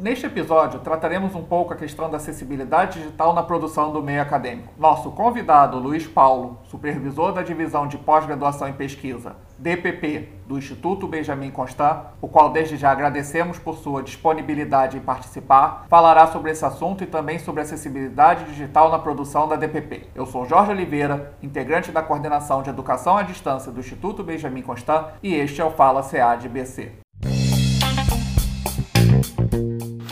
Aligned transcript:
Neste 0.00 0.26
episódio, 0.26 0.78
trataremos 0.78 1.34
um 1.34 1.42
pouco 1.42 1.72
a 1.72 1.76
questão 1.76 2.08
da 2.08 2.18
acessibilidade 2.18 3.00
digital 3.00 3.34
na 3.34 3.42
produção 3.42 3.92
do 3.92 4.00
meio 4.00 4.22
acadêmico. 4.22 4.72
Nosso 4.78 5.10
convidado, 5.10 5.76
Luiz 5.76 6.06
Paulo, 6.06 6.60
supervisor 6.62 7.32
da 7.32 7.42
Divisão 7.42 7.88
de 7.88 7.98
Pós-Graduação 7.98 8.68
em 8.68 8.72
Pesquisa, 8.72 9.34
DPP, 9.58 10.28
do 10.46 10.56
Instituto 10.56 11.08
Benjamin 11.08 11.50
Constant, 11.50 12.12
o 12.20 12.28
qual 12.28 12.50
desde 12.50 12.76
já 12.76 12.92
agradecemos 12.92 13.58
por 13.58 13.76
sua 13.76 14.00
disponibilidade 14.00 14.96
em 14.96 15.00
participar, 15.00 15.86
falará 15.88 16.28
sobre 16.28 16.52
esse 16.52 16.64
assunto 16.64 17.02
e 17.02 17.06
também 17.06 17.40
sobre 17.40 17.62
acessibilidade 17.62 18.44
digital 18.44 18.92
na 18.92 19.00
produção 19.00 19.48
da 19.48 19.56
DPP. 19.56 20.10
Eu 20.14 20.26
sou 20.26 20.46
Jorge 20.46 20.70
Oliveira, 20.70 21.32
integrante 21.42 21.90
da 21.90 22.04
Coordenação 22.04 22.62
de 22.62 22.70
Educação 22.70 23.16
à 23.16 23.22
Distância 23.24 23.72
do 23.72 23.80
Instituto 23.80 24.22
Benjamin 24.22 24.62
Constant, 24.62 25.08
e 25.24 25.34
este 25.34 25.60
é 25.60 25.64
o 25.64 25.72
Fala 25.72 26.04
CA 26.04 26.36
de 26.36 26.48
BC. 26.48 27.07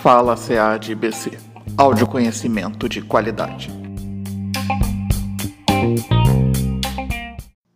Fala 0.06 0.36
CAD 0.36 0.94
BC. 0.94 1.32
Áudio 1.76 2.06
conhecimento 2.06 2.88
de 2.88 3.02
qualidade. 3.02 3.70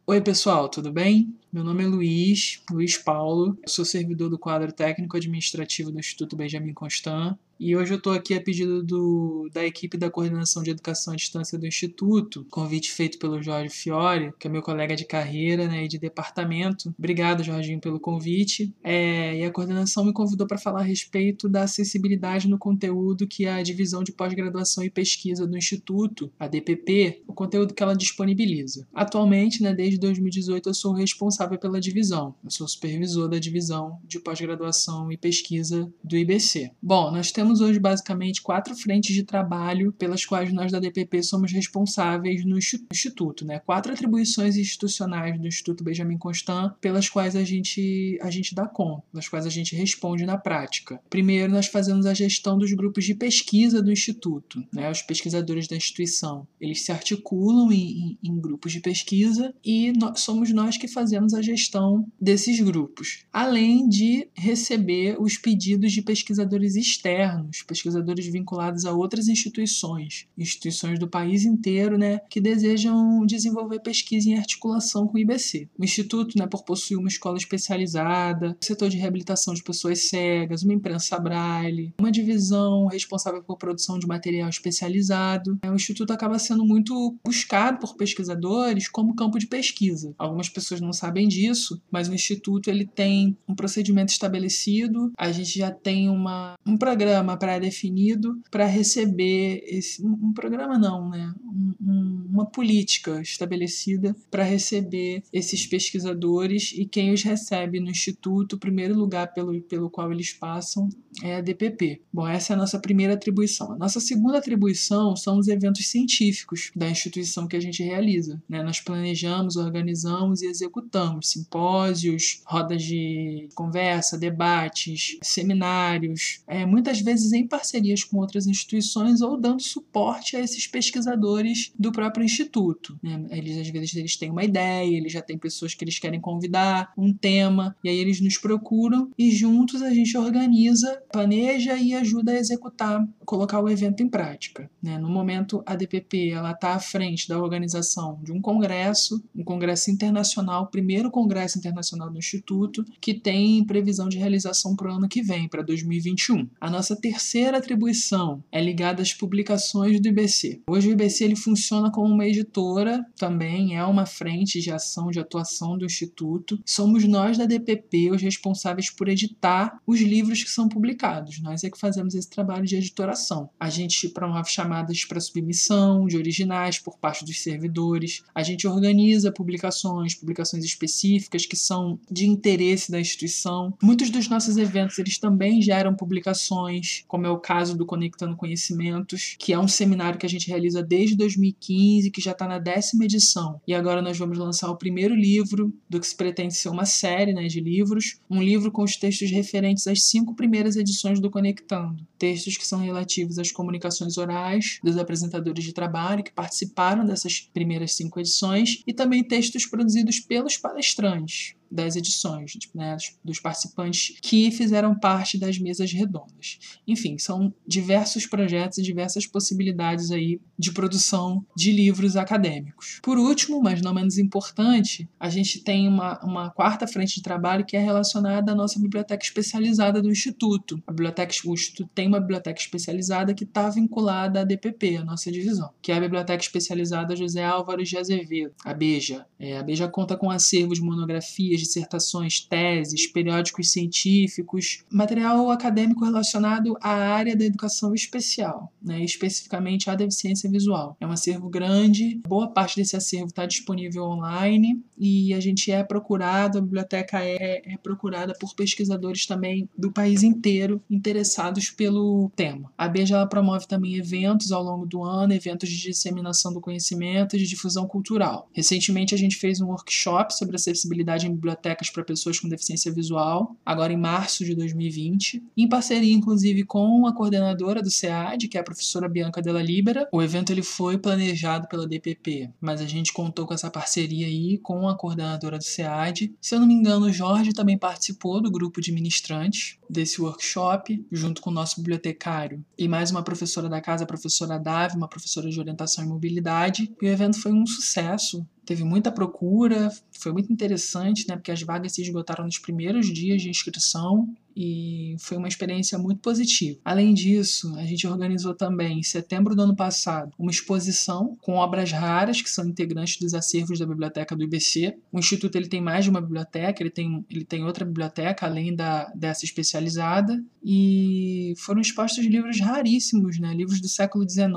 Oi, 0.06 0.20
pessoal, 0.20 0.68
tudo 0.68 0.92
bem? 0.92 1.36
Meu 1.52 1.64
nome 1.64 1.82
é 1.82 1.88
Luiz, 1.88 2.62
Luiz 2.70 2.96
Paulo, 2.96 3.58
sou 3.66 3.84
servidor 3.84 4.30
do 4.30 4.38
quadro 4.38 4.70
técnico 4.70 5.16
administrativo 5.16 5.90
do 5.90 5.98
Instituto 5.98 6.36
Benjamin 6.36 6.72
Constant 6.72 7.36
e 7.60 7.76
hoje 7.76 7.92
eu 7.92 7.98
estou 7.98 8.14
aqui 8.14 8.32
a 8.32 8.40
pedido 8.40 8.82
do, 8.82 9.50
da 9.52 9.66
equipe 9.66 9.98
da 9.98 10.10
Coordenação 10.10 10.62
de 10.62 10.70
Educação 10.70 11.12
à 11.12 11.16
Distância 11.16 11.58
do 11.58 11.66
Instituto, 11.66 12.46
convite 12.50 12.90
feito 12.90 13.18
pelo 13.18 13.42
Jorge 13.42 13.68
Fiore, 13.68 14.32
que 14.38 14.48
é 14.48 14.50
meu 14.50 14.62
colega 14.62 14.96
de 14.96 15.04
carreira 15.04 15.68
né, 15.68 15.84
e 15.84 15.88
de 15.88 15.98
departamento. 15.98 16.94
Obrigado, 16.98 17.44
Jorginho, 17.44 17.78
pelo 17.78 18.00
convite. 18.00 18.74
É, 18.82 19.36
e 19.36 19.44
a 19.44 19.50
coordenação 19.50 20.06
me 20.06 20.12
convidou 20.14 20.46
para 20.46 20.56
falar 20.56 20.80
a 20.80 20.84
respeito 20.84 21.50
da 21.50 21.64
acessibilidade 21.64 22.48
no 22.48 22.56
conteúdo 22.56 23.26
que 23.26 23.46
a 23.46 23.62
Divisão 23.62 24.02
de 24.02 24.12
Pós-Graduação 24.12 24.82
e 24.82 24.88
Pesquisa 24.88 25.46
do 25.46 25.58
Instituto, 25.58 26.32
a 26.38 26.48
DPP, 26.48 27.24
o 27.26 27.34
conteúdo 27.34 27.74
que 27.74 27.82
ela 27.82 27.94
disponibiliza. 27.94 28.88
Atualmente, 28.94 29.62
né, 29.62 29.74
desde 29.74 29.98
2018, 29.98 30.70
eu 30.70 30.74
sou 30.74 30.94
responsável 30.94 31.58
pela 31.58 31.78
divisão. 31.78 32.34
Eu 32.42 32.50
sou 32.50 32.66
supervisor 32.66 33.28
da 33.28 33.38
Divisão 33.38 33.98
de 34.06 34.18
Pós-Graduação 34.18 35.12
e 35.12 35.18
Pesquisa 35.18 35.92
do 36.02 36.16
IBC. 36.16 36.70
Bom, 36.82 37.10
nós 37.10 37.30
temos 37.30 37.49
temos 37.50 37.60
hoje 37.60 37.80
basicamente 37.80 38.42
quatro 38.42 38.76
frentes 38.76 39.12
de 39.12 39.24
trabalho 39.24 39.92
pelas 39.92 40.24
quais 40.24 40.52
nós 40.52 40.70
da 40.70 40.78
DPP 40.78 41.20
somos 41.24 41.50
responsáveis 41.50 42.44
no 42.44 42.56
Instituto, 42.56 43.44
né? 43.44 43.58
Quatro 43.58 43.92
atribuições 43.92 44.56
institucionais 44.56 45.36
do 45.36 45.48
Instituto 45.48 45.82
Benjamin 45.82 46.16
Constant 46.16 46.74
pelas 46.80 47.08
quais 47.08 47.34
a 47.34 47.42
gente, 47.42 48.16
a 48.22 48.30
gente 48.30 48.54
dá 48.54 48.68
conta, 48.68 49.02
pelas 49.10 49.28
quais 49.28 49.46
a 49.46 49.50
gente 49.50 49.74
responde 49.74 50.24
na 50.24 50.38
prática. 50.38 51.00
Primeiro, 51.10 51.52
nós 51.52 51.66
fazemos 51.66 52.06
a 52.06 52.14
gestão 52.14 52.56
dos 52.56 52.72
grupos 52.72 53.04
de 53.04 53.14
pesquisa 53.16 53.82
do 53.82 53.90
Instituto, 53.90 54.62
né? 54.72 54.88
Os 54.88 55.02
pesquisadores 55.02 55.66
da 55.66 55.74
instituição, 55.74 56.46
eles 56.60 56.82
se 56.82 56.92
articulam 56.92 57.72
em, 57.72 58.16
em, 58.22 58.30
em 58.30 58.40
grupos 58.40 58.70
de 58.70 58.78
pesquisa 58.78 59.52
e 59.64 59.92
nós, 59.98 60.20
somos 60.20 60.52
nós 60.52 60.76
que 60.76 60.86
fazemos 60.86 61.34
a 61.34 61.42
gestão 61.42 62.06
desses 62.20 62.60
grupos, 62.60 63.24
além 63.32 63.88
de 63.88 64.28
receber 64.34 65.20
os 65.20 65.36
pedidos 65.36 65.90
de 65.90 66.02
pesquisadores 66.02 66.76
externos 66.76 67.39
externos, 67.40 67.62
pesquisadores 67.62 68.26
vinculados 68.26 68.84
a 68.84 68.92
outras 68.92 69.28
instituições, 69.28 70.26
instituições 70.36 70.98
do 70.98 71.08
país 71.08 71.44
inteiro, 71.44 71.96
né, 71.96 72.20
que 72.28 72.40
desejam 72.40 73.24
desenvolver 73.26 73.80
pesquisa 73.80 74.28
em 74.28 74.38
articulação 74.38 75.06
com 75.06 75.16
o 75.16 75.18
IBC. 75.18 75.68
O 75.78 75.84
Instituto, 75.84 76.38
né, 76.38 76.46
por 76.46 76.64
possuir 76.64 76.98
uma 76.98 77.08
escola 77.08 77.38
especializada, 77.38 78.56
setor 78.60 78.88
de 78.88 78.96
reabilitação 78.96 79.54
de 79.54 79.62
pessoas 79.62 80.08
cegas, 80.08 80.62
uma 80.62 80.74
imprensa 80.74 81.18
braille, 81.18 81.94
uma 81.98 82.10
divisão 82.10 82.86
responsável 82.86 83.42
por 83.42 83.56
produção 83.56 83.98
de 83.98 84.06
material 84.06 84.48
especializado, 84.48 85.58
né, 85.62 85.70
o 85.70 85.74
Instituto 85.74 86.12
acaba 86.12 86.38
sendo 86.38 86.64
muito 86.64 87.16
buscado 87.24 87.78
por 87.78 87.96
pesquisadores 87.96 88.88
como 88.88 89.14
campo 89.14 89.38
de 89.38 89.46
pesquisa. 89.46 90.14
Algumas 90.18 90.48
pessoas 90.48 90.80
não 90.80 90.92
sabem 90.92 91.28
disso, 91.28 91.80
mas 91.90 92.08
o 92.08 92.14
Instituto 92.14 92.68
ele 92.68 92.86
tem 92.86 93.36
um 93.48 93.54
procedimento 93.54 94.12
estabelecido, 94.12 95.12
a 95.16 95.30
gente 95.32 95.58
já 95.58 95.70
tem 95.70 96.08
uma, 96.08 96.54
um 96.66 96.76
programa 96.76 97.19
programa 97.20 97.36
pré-definido 97.36 98.40
para 98.50 98.66
receber 98.66 99.62
esse 99.66 100.04
um 100.04 100.32
programa 100.32 100.78
não, 100.78 101.08
né? 101.08 101.32
Um, 101.44 101.74
um, 101.80 102.26
uma 102.30 102.46
política 102.46 103.20
estabelecida 103.20 104.14
para 104.30 104.42
receber 104.42 105.22
esses 105.32 105.66
pesquisadores 105.66 106.72
e 106.74 106.86
quem 106.86 107.12
os 107.12 107.22
recebe 107.22 107.80
no 107.80 107.90
instituto, 107.90 108.54
o 108.54 108.58
primeiro 108.58 108.94
lugar 108.94 109.32
pelo, 109.32 109.60
pelo 109.62 109.90
qual 109.90 110.10
eles 110.12 110.32
passam 110.32 110.88
é 111.22 111.36
a 111.36 111.40
DPP. 111.40 112.00
Bom, 112.12 112.26
essa 112.26 112.52
é 112.52 112.54
a 112.54 112.58
nossa 112.58 112.78
primeira 112.78 113.14
atribuição. 113.14 113.72
A 113.72 113.76
nossa 113.76 114.00
segunda 114.00 114.38
atribuição 114.38 115.16
são 115.16 115.38
os 115.38 115.48
eventos 115.48 115.88
científicos 115.88 116.70
da 116.74 116.88
instituição 116.88 117.46
que 117.46 117.56
a 117.56 117.60
gente 117.60 117.82
realiza. 117.82 118.40
Né? 118.48 118.62
Nós 118.62 118.80
planejamos, 118.80 119.56
organizamos 119.56 120.40
e 120.42 120.46
executamos 120.46 121.30
simpósios, 121.30 122.42
rodas 122.46 122.82
de 122.82 123.48
conversa, 123.54 124.16
debates, 124.16 125.18
seminários, 125.22 126.42
é, 126.46 126.64
muitas 126.64 127.00
vezes 127.00 127.09
vezes 127.10 127.32
em 127.32 127.46
parcerias 127.46 128.04
com 128.04 128.18
outras 128.18 128.46
instituições 128.46 129.20
ou 129.20 129.36
dando 129.36 129.62
suporte 129.62 130.36
a 130.36 130.40
esses 130.40 130.66
pesquisadores 130.66 131.72
do 131.78 131.90
próprio 131.90 132.24
instituto. 132.24 132.98
Né? 133.02 133.26
Eles 133.30 133.58
às 133.58 133.68
vezes 133.68 133.94
eles 133.96 134.16
têm 134.16 134.30
uma 134.30 134.44
ideia, 134.44 134.96
eles 134.96 135.12
já 135.12 135.20
têm 135.20 135.36
pessoas 135.36 135.74
que 135.74 135.84
eles 135.84 135.98
querem 135.98 136.20
convidar, 136.20 136.92
um 136.96 137.12
tema, 137.12 137.76
e 137.82 137.88
aí 137.88 137.98
eles 137.98 138.20
nos 138.20 138.38
procuram 138.38 139.10
e 139.18 139.30
juntos 139.30 139.82
a 139.82 139.92
gente 139.92 140.16
organiza, 140.16 141.02
planeja 141.12 141.76
e 141.76 141.94
ajuda 141.94 142.32
a 142.32 142.38
executar, 142.38 143.06
colocar 143.24 143.60
o 143.60 143.68
evento 143.68 144.02
em 144.02 144.08
prática. 144.08 144.70
Né? 144.82 144.98
No 144.98 145.08
momento, 145.08 145.62
a 145.66 145.74
DPP 145.74 146.30
ela 146.30 146.52
está 146.52 146.74
à 146.74 146.78
frente 146.78 147.28
da 147.28 147.38
organização 147.38 148.18
de 148.22 148.32
um 148.32 148.40
congresso, 148.40 149.22
um 149.34 149.42
congresso 149.42 149.90
internacional, 149.90 150.68
primeiro 150.68 151.10
congresso 151.10 151.58
internacional 151.58 152.10
do 152.10 152.18
instituto, 152.18 152.84
que 153.00 153.14
tem 153.14 153.64
previsão 153.64 154.08
de 154.08 154.18
realização 154.18 154.76
para 154.76 154.92
o 154.92 154.96
ano 154.96 155.08
que 155.08 155.22
vem, 155.22 155.48
para 155.48 155.62
2021. 155.62 156.48
A 156.60 156.70
nossa 156.70 156.94
terceira 157.00 157.58
atribuição 157.58 158.44
é 158.52 158.60
ligada 158.62 159.02
às 159.02 159.12
publicações 159.14 160.00
do 160.00 160.08
IBC. 160.08 160.62
Hoje 160.68 160.88
o 160.88 160.92
IBC 160.92 161.24
ele 161.24 161.36
funciona 161.36 161.90
como 161.90 162.12
uma 162.12 162.26
editora, 162.26 163.04
também 163.16 163.76
é 163.76 163.84
uma 163.84 164.06
frente 164.06 164.60
de 164.60 164.70
ação, 164.70 165.10
de 165.10 165.18
atuação 165.18 165.78
do 165.78 165.86
Instituto. 165.86 166.60
Somos 166.64 167.04
nós 167.04 167.38
da 167.38 167.46
DPP 167.46 168.10
os 168.10 168.22
responsáveis 168.22 168.90
por 168.90 169.08
editar 169.08 169.80
os 169.86 170.00
livros 170.00 170.42
que 170.42 170.50
são 170.50 170.68
publicados. 170.68 171.40
Nós 171.40 171.64
é 171.64 171.70
que 171.70 171.78
fazemos 171.78 172.14
esse 172.14 172.28
trabalho 172.28 172.66
de 172.66 172.76
editoração. 172.76 173.48
A 173.58 173.70
gente 173.70 174.08
promove 174.08 174.50
chamadas 174.50 175.04
para 175.04 175.20
submissão 175.20 176.06
de 176.06 176.16
originais 176.16 176.78
por 176.78 176.98
parte 176.98 177.24
dos 177.24 177.42
servidores. 177.42 178.22
A 178.34 178.42
gente 178.42 178.66
organiza 178.66 179.32
publicações, 179.32 180.14
publicações 180.14 180.64
específicas 180.64 181.46
que 181.46 181.56
são 181.56 181.98
de 182.10 182.26
interesse 182.26 182.90
da 182.90 183.00
instituição. 183.00 183.72
Muitos 183.82 184.10
dos 184.10 184.28
nossos 184.28 184.56
eventos 184.56 184.98
eles 184.98 185.18
também 185.18 185.62
geram 185.62 185.94
publicações 185.94 186.89
como 187.06 187.26
é 187.26 187.30
o 187.30 187.38
caso 187.38 187.76
do 187.76 187.86
Conectando 187.86 188.36
Conhecimentos, 188.36 189.36
que 189.38 189.52
é 189.52 189.58
um 189.58 189.68
seminário 189.68 190.18
que 190.18 190.26
a 190.26 190.28
gente 190.28 190.48
realiza 190.48 190.82
desde 190.82 191.16
2015, 191.16 192.10
que 192.10 192.20
já 192.20 192.32
está 192.32 192.46
na 192.46 192.58
décima 192.58 193.04
edição. 193.04 193.60
E 193.66 193.74
agora 193.74 194.02
nós 194.02 194.18
vamos 194.18 194.38
lançar 194.38 194.70
o 194.70 194.76
primeiro 194.76 195.14
livro 195.14 195.72
do 195.88 196.00
que 196.00 196.06
se 196.06 196.16
pretende 196.16 196.54
ser 196.54 196.68
uma 196.68 196.84
série 196.84 197.32
né, 197.32 197.46
de 197.46 197.60
livros, 197.60 198.20
um 198.28 198.42
livro 198.42 198.70
com 198.70 198.82
os 198.82 198.96
textos 198.96 199.30
referentes 199.30 199.86
às 199.86 200.04
cinco 200.04 200.34
primeiras 200.34 200.76
edições 200.76 201.20
do 201.20 201.30
Conectando. 201.30 202.06
Textos 202.18 202.56
que 202.56 202.66
são 202.66 202.80
relativos 202.80 203.38
às 203.38 203.50
comunicações 203.50 204.18
orais 204.18 204.78
dos 204.82 204.96
apresentadores 204.96 205.64
de 205.64 205.72
trabalho 205.72 206.24
que 206.24 206.32
participaram 206.32 207.04
dessas 207.04 207.40
primeiras 207.52 207.94
cinco 207.94 208.20
edições 208.20 208.82
e 208.86 208.92
também 208.92 209.24
textos 209.24 209.66
produzidos 209.66 210.20
pelos 210.20 210.56
palestrantes 210.56 211.54
das 211.70 211.96
edições, 211.96 212.52
tipo, 212.52 212.76
né, 212.76 212.96
dos 213.24 213.40
participantes 213.40 214.18
que 214.20 214.50
fizeram 214.50 214.98
parte 214.98 215.38
das 215.38 215.58
mesas 215.58 215.92
redondas. 215.92 216.58
Enfim, 216.86 217.18
são 217.18 217.52
diversos 217.66 218.26
projetos 218.26 218.78
e 218.78 218.82
diversas 218.82 219.26
possibilidades 219.26 220.10
aí 220.10 220.40
de 220.58 220.72
produção 220.72 221.44
de 221.56 221.72
livros 221.72 222.16
acadêmicos. 222.16 222.98
Por 223.02 223.18
último, 223.18 223.62
mas 223.62 223.80
não 223.80 223.94
menos 223.94 224.18
importante, 224.18 225.08
a 225.18 225.28
gente 225.28 225.60
tem 225.60 225.88
uma, 225.88 226.18
uma 226.24 226.50
quarta 226.50 226.86
frente 226.86 227.16
de 227.16 227.22
trabalho 227.22 227.64
que 227.64 227.76
é 227.76 227.80
relacionada 227.80 228.52
à 228.52 228.54
nossa 228.54 228.78
biblioteca 228.80 229.24
especializada 229.24 230.02
do 230.02 230.10
Instituto. 230.10 230.82
A 230.86 230.92
biblioteca, 230.92 231.32
o 231.46 231.54
Instituto 231.54 231.90
tem 231.94 232.08
uma 232.08 232.20
biblioteca 232.20 232.60
especializada 232.60 233.34
que 233.34 233.44
está 233.44 233.68
vinculada 233.70 234.40
à 234.40 234.44
DPP, 234.44 234.96
a 234.96 235.04
nossa 235.04 235.30
divisão, 235.30 235.70
que 235.80 235.92
é 235.92 235.96
a 235.96 236.00
Biblioteca 236.00 236.42
Especializada 236.42 237.16
José 237.16 237.44
Álvares 237.44 237.88
de 237.88 237.96
Azevedo, 237.96 238.52
a 238.64 238.74
BEJA. 238.74 239.26
É, 239.38 239.58
a 239.58 239.62
BEJA 239.62 239.88
conta 239.88 240.16
com 240.16 240.30
acervos 240.30 240.78
de 240.78 240.84
monografias, 240.84 241.59
dissertações, 241.60 242.40
teses, 242.40 243.06
periódicos 243.06 243.70
científicos, 243.70 244.84
material 244.90 245.50
acadêmico 245.50 246.04
relacionado 246.04 246.76
à 246.80 246.90
área 246.90 247.36
da 247.36 247.44
educação 247.44 247.94
especial, 247.94 248.72
né, 248.82 249.02
especificamente 249.04 249.90
à 249.90 249.94
deficiência 249.94 250.50
visual. 250.50 250.96
É 251.00 251.06
um 251.06 251.12
acervo 251.12 251.48
grande, 251.48 252.20
boa 252.26 252.48
parte 252.48 252.76
desse 252.76 252.96
acervo 252.96 253.26
está 253.26 253.46
disponível 253.46 254.04
online 254.04 254.82
e 254.98 255.32
a 255.34 255.40
gente 255.40 255.70
é 255.70 255.82
procurado, 255.82 256.58
a 256.58 256.60
biblioteca 256.60 257.22
é, 257.22 257.62
é 257.64 257.76
procurada 257.82 258.34
por 258.38 258.54
pesquisadores 258.54 259.26
também 259.26 259.68
do 259.76 259.90
país 259.90 260.22
inteiro 260.22 260.82
interessados 260.90 261.70
pelo 261.70 262.30
tema. 262.34 262.72
A 262.76 262.88
Beja 262.88 263.16
ela 263.16 263.26
promove 263.26 263.66
também 263.66 263.96
eventos 263.96 264.52
ao 264.52 264.62
longo 264.62 264.86
do 264.86 265.02
ano, 265.02 265.32
eventos 265.32 265.68
de 265.68 265.80
disseminação 265.80 266.52
do 266.52 266.60
conhecimento 266.60 267.36
e 267.36 267.38
de 267.38 267.46
difusão 267.46 267.86
cultural. 267.86 268.48
Recentemente 268.52 269.14
a 269.14 269.18
gente 269.18 269.36
fez 269.36 269.60
um 269.60 269.66
workshop 269.66 270.36
sobre 270.36 270.56
acessibilidade 270.56 271.26
em 271.26 271.32
bibliotecas 271.32 271.49
para 271.90 272.04
pessoas 272.04 272.38
com 272.38 272.48
deficiência 272.48 272.92
visual, 272.92 273.56
agora 273.64 273.92
em 273.92 273.96
março 273.96 274.44
de 274.44 274.54
2020, 274.54 275.42
em 275.56 275.68
parceria 275.68 276.12
inclusive 276.12 276.64
com 276.64 277.06
a 277.06 277.14
coordenadora 277.14 277.82
do 277.82 277.90
SEAD, 277.90 278.48
que 278.48 278.56
é 278.56 278.60
a 278.60 278.64
professora 278.64 279.08
Bianca 279.08 279.40
Della 279.40 279.62
Libera. 279.62 280.08
O 280.12 280.22
evento 280.22 280.50
ele 280.50 280.62
foi 280.62 280.98
planejado 280.98 281.68
pela 281.68 281.86
DPP, 281.86 282.50
mas 282.60 282.80
a 282.80 282.86
gente 282.86 283.12
contou 283.12 283.46
com 283.46 283.54
essa 283.54 283.70
parceria 283.70 284.26
aí 284.26 284.58
com 284.58 284.88
a 284.88 284.96
coordenadora 284.96 285.58
do 285.58 285.64
SEAD. 285.64 286.34
Se 286.40 286.54
eu 286.54 286.60
não 286.60 286.66
me 286.66 286.74
engano, 286.74 287.06
o 287.06 287.12
Jorge 287.12 287.52
também 287.52 287.78
participou 287.78 288.40
do 288.40 288.50
grupo 288.50 288.80
de 288.80 288.92
ministrantes 288.92 289.78
desse 289.88 290.20
workshop, 290.20 291.04
junto 291.10 291.40
com 291.40 291.50
o 291.50 291.52
nosso 291.52 291.76
bibliotecário 291.76 292.64
e 292.78 292.88
mais 292.88 293.10
uma 293.10 293.22
professora 293.22 293.68
da 293.68 293.80
casa, 293.80 294.04
a 294.04 294.06
professora 294.06 294.58
Davi, 294.58 294.96
uma 294.96 295.08
professora 295.08 295.50
de 295.50 295.58
orientação 295.58 296.04
e 296.04 296.08
mobilidade. 296.08 296.92
E 297.00 297.06
o 297.06 297.08
evento 297.08 297.40
foi 297.40 297.52
um 297.52 297.66
sucesso 297.66 298.46
teve 298.64 298.84
muita 298.84 299.10
procura, 299.10 299.90
foi 300.12 300.32
muito 300.32 300.52
interessante, 300.52 301.26
né, 301.28 301.36
porque 301.36 301.50
as 301.50 301.62
vagas 301.62 301.92
se 301.92 302.02
esgotaram 302.02 302.44
nos 302.44 302.58
primeiros 302.58 303.06
dias 303.12 303.42
de 303.42 303.50
inscrição 303.50 304.28
e 304.56 305.16
foi 305.18 305.36
uma 305.36 305.48
experiência 305.48 305.98
muito 305.98 306.20
positiva. 306.20 306.78
Além 306.84 307.14
disso, 307.14 307.74
a 307.76 307.84
gente 307.84 308.06
organizou 308.06 308.54
também, 308.54 308.98
em 308.98 309.02
setembro 309.02 309.54
do 309.54 309.62
ano 309.62 309.76
passado, 309.76 310.32
uma 310.38 310.50
exposição 310.50 311.36
com 311.40 311.54
obras 311.54 311.92
raras 311.92 312.42
que 312.42 312.50
são 312.50 312.68
integrantes 312.68 313.18
dos 313.18 313.34
acervos 313.34 313.78
da 313.78 313.86
biblioteca 313.86 314.36
do 314.36 314.44
IBC. 314.44 314.96
O 315.12 315.18
Instituto 315.18 315.56
ele 315.56 315.68
tem 315.68 315.80
mais 315.80 316.04
de 316.04 316.10
uma 316.10 316.20
biblioteca, 316.20 316.82
ele 316.82 316.90
tem, 316.90 317.24
ele 317.30 317.44
tem 317.44 317.64
outra 317.64 317.84
biblioteca 317.84 318.46
além 318.46 318.74
da, 318.74 319.04
dessa 319.14 319.44
especializada, 319.44 320.42
e 320.62 321.54
foram 321.56 321.80
expostos 321.80 322.24
livros 322.24 322.60
raríssimos, 322.60 323.38
né? 323.38 323.54
livros 323.54 323.80
do 323.80 323.88
século 323.88 324.28
XIX, 324.28 324.50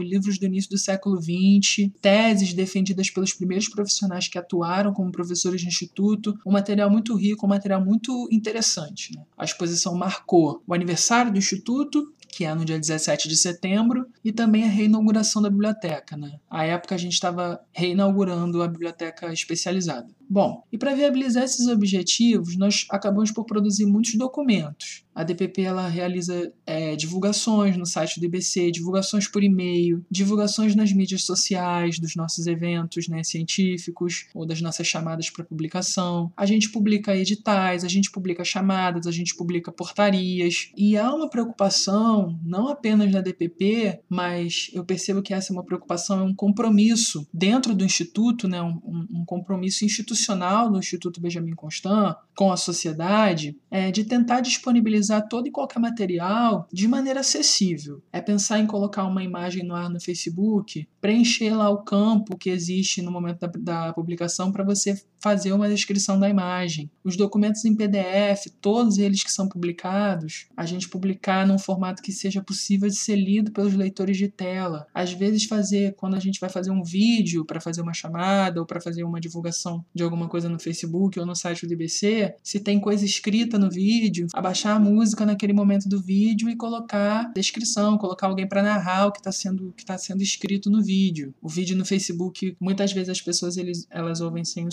livros 0.00 0.38
do 0.38 0.46
início 0.46 0.70
do 0.70 0.78
século 0.78 1.20
XX, 1.20 1.90
teses 2.00 2.54
defendidas 2.54 3.10
pelos 3.10 3.32
primeiros 3.32 3.68
profissionais 3.68 4.26
que 4.26 4.38
atuaram 4.38 4.92
como 4.92 5.12
professores 5.12 5.60
de 5.60 5.68
instituto, 5.68 6.38
um 6.46 6.52
material 6.52 6.90
muito 6.90 7.14
rico, 7.14 7.44
um 7.44 7.48
material 7.48 7.84
muito 7.84 8.28
interessante. 8.30 9.14
Né? 9.14 9.22
A 9.40 9.44
exposição 9.44 9.94
marcou 9.94 10.62
o 10.66 10.74
aniversário 10.74 11.32
do 11.32 11.38
Instituto, 11.38 12.12
que 12.28 12.44
é 12.44 12.54
no 12.54 12.62
dia 12.62 12.78
17 12.78 13.26
de 13.26 13.38
setembro, 13.38 14.06
e 14.22 14.30
também 14.30 14.64
a 14.64 14.68
reinauguração 14.68 15.40
da 15.40 15.48
biblioteca. 15.48 16.14
Né? 16.14 16.38
À 16.50 16.66
época 16.66 16.94
a 16.94 16.98
gente 16.98 17.14
estava 17.14 17.58
reinaugurando 17.72 18.62
a 18.62 18.68
biblioteca 18.68 19.32
especializada. 19.32 20.14
Bom, 20.32 20.62
e 20.70 20.78
para 20.78 20.94
viabilizar 20.94 21.42
esses 21.42 21.66
objetivos, 21.66 22.56
nós 22.56 22.86
acabamos 22.88 23.32
por 23.32 23.44
produzir 23.44 23.84
muitos 23.84 24.14
documentos. 24.14 25.02
A 25.12 25.24
DPP 25.24 25.62
ela 25.62 25.88
realiza 25.88 26.52
é, 26.64 26.94
divulgações 26.94 27.76
no 27.76 27.84
site 27.84 28.20
do 28.20 28.26
IBC, 28.26 28.70
divulgações 28.70 29.26
por 29.26 29.42
e-mail, 29.42 30.04
divulgações 30.08 30.76
nas 30.76 30.92
mídias 30.92 31.24
sociais 31.24 31.98
dos 31.98 32.14
nossos 32.14 32.46
eventos 32.46 33.08
né, 33.08 33.24
científicos 33.24 34.28
ou 34.32 34.46
das 34.46 34.60
nossas 34.62 34.86
chamadas 34.86 35.28
para 35.28 35.44
publicação. 35.44 36.32
A 36.36 36.46
gente 36.46 36.70
publica 36.70 37.16
editais, 37.16 37.82
a 37.82 37.88
gente 37.88 38.08
publica 38.08 38.44
chamadas, 38.44 39.08
a 39.08 39.10
gente 39.10 39.34
publica 39.34 39.72
portarias. 39.72 40.70
E 40.76 40.96
há 40.96 41.12
uma 41.12 41.28
preocupação, 41.28 42.38
não 42.44 42.68
apenas 42.68 43.10
na 43.10 43.20
DPP, 43.20 43.98
mas 44.08 44.70
eu 44.72 44.84
percebo 44.84 45.22
que 45.22 45.34
essa 45.34 45.52
é 45.52 45.54
uma 45.54 45.64
preocupação, 45.64 46.20
é 46.20 46.22
um 46.22 46.34
compromisso 46.34 47.26
dentro 47.34 47.74
do 47.74 47.84
Instituto, 47.84 48.46
né, 48.46 48.62
um, 48.62 49.06
um 49.10 49.24
compromisso 49.26 49.84
institucional 49.84 50.19
institucional 50.20 50.70
no 50.70 50.78
Instituto 50.78 51.20
Benjamin 51.20 51.54
Constant 51.54 52.16
com 52.36 52.52
a 52.52 52.56
sociedade 52.56 53.56
é 53.70 53.90
de 53.90 54.04
tentar 54.04 54.40
disponibilizar 54.40 55.28
todo 55.28 55.46
e 55.46 55.50
qualquer 55.50 55.78
material 55.78 56.68
de 56.72 56.86
maneira 56.86 57.20
acessível. 57.20 58.02
É 58.12 58.20
pensar 58.20 58.58
em 58.58 58.66
colocar 58.66 59.04
uma 59.04 59.22
imagem 59.22 59.64
no 59.64 59.74
ar 59.74 59.88
no 59.88 60.00
Facebook, 60.00 60.86
preencher 61.00 61.54
lá 61.54 61.70
o 61.70 61.82
campo 61.82 62.36
que 62.36 62.50
existe 62.50 63.02
no 63.02 63.10
momento 63.10 63.40
da, 63.40 63.86
da 63.86 63.92
publicação 63.92 64.52
para 64.52 64.64
você 64.64 65.00
fazer 65.20 65.52
uma 65.52 65.68
descrição 65.68 66.18
da 66.18 66.28
imagem. 66.28 66.90
Os 67.04 67.16
documentos 67.16 67.64
em 67.64 67.74
PDF, 67.74 68.46
todos 68.60 68.98
eles 68.98 69.22
que 69.22 69.32
são 69.32 69.48
publicados, 69.48 70.46
a 70.56 70.64
gente 70.64 70.88
publicar 70.88 71.46
num 71.46 71.58
formato 71.58 72.02
que 72.02 72.12
seja 72.12 72.42
possível 72.42 72.88
de 72.88 72.96
ser 72.96 73.16
lido 73.16 73.52
pelos 73.52 73.74
leitores 73.74 74.16
de 74.16 74.28
tela. 74.28 74.86
Às 74.94 75.12
vezes 75.12 75.44
fazer, 75.44 75.94
quando 75.94 76.16
a 76.16 76.20
gente 76.20 76.40
vai 76.40 76.48
fazer 76.48 76.70
um 76.70 76.82
vídeo 76.82 77.44
para 77.44 77.60
fazer 77.60 77.82
uma 77.82 77.92
chamada 77.92 78.60
ou 78.60 78.66
para 78.66 78.80
fazer 78.80 79.04
uma 79.04 79.20
divulgação 79.20 79.84
de 79.94 80.02
alguma 80.02 80.28
coisa 80.28 80.48
no 80.48 80.58
Facebook 80.58 81.18
ou 81.18 81.26
no 81.26 81.36
site 81.36 81.66
do 81.66 81.72
IBC, 81.72 82.34
se 82.42 82.60
tem 82.60 82.80
coisa 82.80 83.04
escrita 83.04 83.58
no 83.58 83.70
vídeo, 83.70 84.26
abaixar 84.32 84.76
a 84.76 84.80
música 84.80 85.26
naquele 85.26 85.52
momento 85.52 85.88
do 85.88 86.00
vídeo 86.00 86.48
e 86.48 86.56
colocar 86.56 87.30
descrição, 87.34 87.98
colocar 87.98 88.26
alguém 88.26 88.48
para 88.48 88.62
narrar 88.62 89.06
o 89.06 89.12
que 89.12 89.20
está 89.20 89.32
sendo, 89.32 89.72
que 89.76 89.84
tá 89.84 89.98
sendo 89.98 90.22
escrito 90.22 90.70
no 90.70 90.82
vídeo. 90.82 91.34
O 91.40 91.48
vídeo 91.48 91.76
no 91.76 91.84
Facebook, 91.84 92.56
muitas 92.60 92.92
vezes 92.92 93.08
as 93.08 93.20
pessoas 93.20 93.56
eles, 93.56 93.86
elas 93.90 94.20
ouvem 94.20 94.44
sem 94.44 94.66
o 94.66 94.72